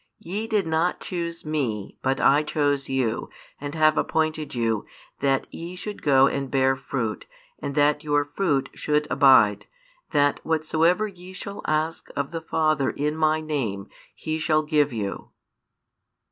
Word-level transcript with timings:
16 0.23 0.33
Ye 0.33 0.47
did 0.47 0.65
not 0.65 0.99
choose 0.99 1.45
Me, 1.45 1.95
but 2.01 2.19
I 2.19 2.41
chose 2.41 2.89
you, 2.89 3.29
and 3.59 3.75
have 3.75 3.99
appointed 3.99 4.55
you, 4.55 4.83
that 5.19 5.45
ye 5.53 5.75
should 5.75 6.01
go 6.01 6.25
and 6.25 6.49
bear 6.49 6.75
fruit, 6.75 7.27
and 7.59 7.75
that 7.75 8.03
your 8.03 8.25
fruit 8.25 8.71
should 8.73 9.05
abide: 9.11 9.67
that 10.09 10.43
whatsoever 10.43 11.05
ye 11.07 11.33
shall 11.33 11.61
ask 11.67 12.07
of 12.15 12.31
the 12.31 12.41
Father 12.41 12.89
in 12.89 13.15
My 13.15 13.41
name, 13.41 13.89
He 14.15 14.39
shall 14.39 14.63
give 14.63 14.91
you. 14.91 15.29